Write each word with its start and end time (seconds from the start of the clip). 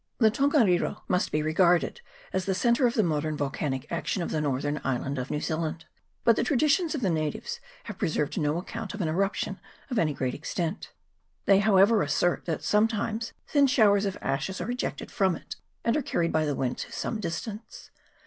The 0.17 0.31
Tongariro 0.31 1.03
must 1.07 1.31
be 1.31 1.43
regarded 1.43 2.01
as 2.33 2.45
the 2.45 2.55
centre 2.55 2.87
of 2.87 2.95
the 2.95 3.03
modern 3.03 3.37
volcanic 3.37 3.85
action 3.91 4.23
of 4.23 4.31
the 4.31 4.41
northern 4.41 4.81
island 4.83 5.19
of 5.19 5.29
New 5.29 5.39
Zealand; 5.39 5.85
but 6.23 6.35
the 6.35 6.43
traditions 6.43 6.95
of 6.95 7.01
the 7.01 7.09
natives 7.11 7.59
have 7.83 7.99
preserved 7.99 8.39
no 8.41 8.57
account 8.57 8.95
of 8.95 9.01
an 9.01 9.07
eruption 9.07 9.59
of 9.91 9.99
any 9.99 10.15
great 10.15 10.33
extent; 10.33 10.91
they 11.45 11.59
however 11.59 12.01
assert 12.01 12.45
that 12.45 12.63
sometimes 12.63 13.33
thin 13.45 13.67
showers 13.67 14.05
of 14.05 14.17
ashes 14.23 14.59
are 14.59 14.71
ejected 14.71 15.11
from 15.11 15.35
it, 15.35 15.57
and 15.85 15.95
are 15.95 16.01
carried 16.01 16.31
by 16.31 16.45
the 16.45 16.55
wind 16.55 16.79
to 16.79 16.91
some 16.91 17.19
distance. 17.19 17.91